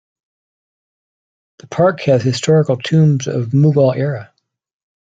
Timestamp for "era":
3.95-4.33